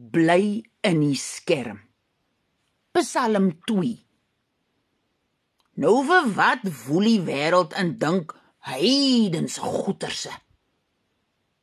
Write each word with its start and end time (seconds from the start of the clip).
bly 0.00 0.62
in 0.80 1.00
die 1.04 1.16
skerm. 1.18 1.80
Psalm 2.96 3.52
2. 3.68 3.90
Nou 5.80 6.00
vir 6.08 6.30
wat 6.36 6.64
woel 6.84 7.08
die 7.10 7.24
wêreld 7.26 7.76
en 7.78 7.94
dink 8.00 8.32
heidense 8.68 9.60
goeterse. 9.60 10.32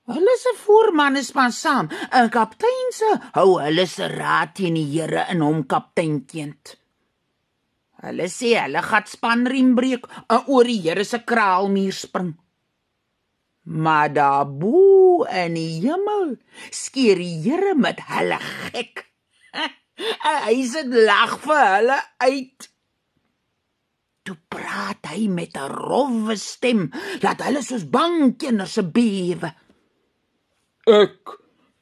Hulle 0.08 0.36
se 0.40 0.54
voorman 0.62 1.20
is 1.20 1.34
maar 1.36 1.52
saam, 1.52 1.90
'n 1.92 2.30
kaptein 2.30 2.92
se 2.96 3.10
hou 3.34 3.60
hulle 3.60 3.86
se 3.86 4.08
raad 4.08 4.56
teen 4.56 4.78
die 4.80 4.88
Here 4.94 5.26
in 5.32 5.42
hom 5.42 5.66
kapteinkind. 5.66 6.78
Hulle 8.02 8.28
sê 8.30 8.56
hulle 8.62 8.82
gaan 8.82 9.06
spanriem 9.06 9.76
breek 9.76 10.08
en 10.30 10.48
oor 10.48 10.64
die 10.64 10.82
Here 10.82 11.04
se 11.04 11.20
kraalmuur 11.20 11.94
spring. 11.94 12.38
Maar 13.68 14.14
daar 14.14 14.48
bo 14.48 15.24
in 15.28 15.58
die 15.58 15.82
hemel 15.84 16.38
skeer 16.72 17.20
die 17.20 17.42
Here 17.44 17.74
met 17.76 18.00
hulle 18.08 18.40
gek. 18.40 19.04
Hy 20.48 20.58
sit 20.72 20.94
lag 20.94 21.34
vir 21.44 21.64
hulle 21.74 21.98
uit. 22.24 22.68
Toe 24.24 24.36
praat 24.52 25.10
hy 25.12 25.28
met 25.32 25.58
'n 25.60 25.72
rowwe 25.72 26.36
stem, 26.40 26.92
laat 27.24 27.44
hulle 27.44 27.64
soos 27.64 27.84
bang 27.92 28.38
kinders 28.40 28.76
se 28.76 28.84
bewe. 28.84 29.52
Ek 30.88 31.36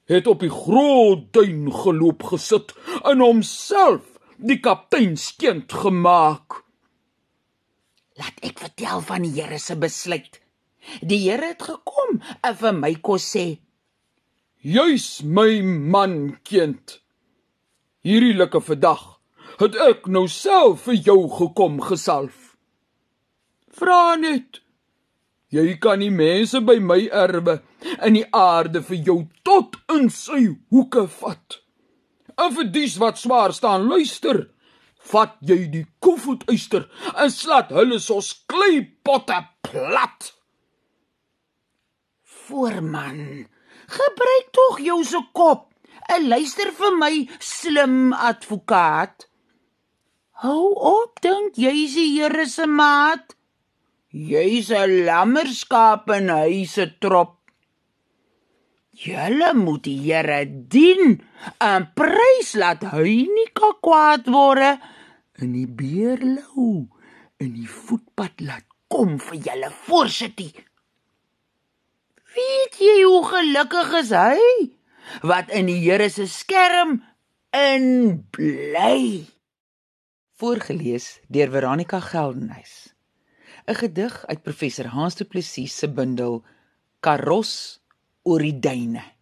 het 0.10 0.28
op 0.28 0.42
die 0.42 0.54
groot 0.54 1.30
duin 1.34 1.70
geloop 1.74 2.24
gesit 2.32 2.74
en 3.04 3.22
homself 3.22 4.06
die 4.38 4.60
kapteinskind 4.60 5.74
gemaak. 5.74 6.62
Laat 8.18 8.42
ek 8.42 8.58
vertel 8.62 9.02
van 9.06 9.26
die 9.26 9.36
Here 9.38 9.60
se 9.60 9.78
besluit. 9.78 10.45
Die 11.02 11.20
Here 11.24 11.52
het 11.54 11.64
gekom 11.64 12.20
en 12.42 12.56
vir 12.62 12.74
my 12.74 12.94
kos 13.02 13.26
sê: 13.36 13.60
"Jy's 14.62 15.24
my 15.24 15.62
man, 15.62 16.38
kind. 16.44 17.00
Hierdie 18.04 18.38
lekker 18.38 18.62
vandag 18.62 19.04
het 19.60 19.76
ek 19.76 20.08
nou 20.08 20.28
self 20.28 20.86
vir 20.88 20.96
jou 21.10 21.30
gekom 21.30 21.82
gesalf. 21.82 22.56
Vra 23.72 24.16
net. 24.16 24.62
Jy 25.50 25.78
kan 25.80 26.00
die 26.00 26.12
mense 26.12 26.60
by 26.62 26.80
my 26.80 27.08
erwe 27.08 27.62
in 28.04 28.14
die 28.14 28.28
aarde 28.34 28.82
vir 28.82 28.98
jou 28.98 29.20
tot 29.44 29.78
in 29.90 30.10
sy 30.10 30.58
hoeke 30.70 31.08
vat." 31.08 31.62
En 32.38 32.52
vir 32.52 32.68
dies 32.72 32.98
wat 33.00 33.18
swaar 33.18 33.54
staan, 33.54 33.88
luister. 33.88 34.50
Vat 35.12 35.38
jy 35.46 35.58
die 35.72 35.86
koevoetuister 36.02 36.88
en 37.14 37.30
slat 37.32 37.70
hulle 37.76 38.00
soos 38.02 38.32
kleipotte 38.50 39.38
plat. 39.68 40.32
Voorman, 42.48 43.48
gebruik 43.98 44.50
tog 44.52 44.82
jou 44.86 45.04
se 45.04 45.22
kop. 45.34 45.70
En 46.14 46.28
luister 46.30 46.70
vir 46.78 46.98
my, 47.00 47.14
slim 47.40 48.14
advokaat. 48.14 49.26
Hou 50.44 50.74
op, 50.76 51.22
dink 51.24 51.58
jy's 51.58 51.96
die 51.98 52.12
Here 52.18 52.46
se 52.46 52.68
maat. 52.68 53.34
Jy's 54.12 54.70
'n 54.72 55.06
lammerskaap 55.08 56.10
in 56.18 56.30
hy 56.30 56.66
se 56.66 56.86
trop. 57.00 57.40
Julle 58.96 59.54
moet 59.54 59.84
die 59.84 59.98
Here 60.06 60.46
dien 60.48 61.20
en 61.60 61.88
prys 62.00 62.54
laat 62.56 62.84
hy 62.94 63.26
nie 63.28 63.50
kwaad 63.56 64.30
word 64.32 64.80
in 65.44 65.52
die 65.52 65.68
beerlou 65.68 66.88
in 67.44 67.52
die 67.58 67.68
voetpad 67.68 68.40
laat 68.48 68.64
kom 68.88 69.18
vir 69.20 69.42
julle 69.48 69.72
voorsitie. 69.88 70.54
Weet 72.36 72.76
jy 72.84 72.96
hoe 73.08 73.22
gelukkig 73.30 73.92
is 74.02 74.10
hy 74.12 74.40
wat 75.24 75.52
in 75.56 75.70
die 75.70 75.78
Here 75.80 76.10
se 76.12 76.26
skerm 76.28 76.98
in 77.56 77.86
bly? 78.36 79.24
Voorgeles 80.36 81.22
deur 81.32 81.54
Veronica 81.54 82.02
Geldenhuys. 82.04 82.92
'n 83.72 83.80
Gedig 83.80 84.18
uit 84.28 84.44
professor 84.44 84.92
Hans 84.92 85.16
Du 85.16 85.24
Plessis 85.24 85.78
se 85.80 85.88
bundel 85.88 86.44
Karos 87.00 87.80
oor 88.28 88.44
die 88.44 88.60
duine. 88.60 89.15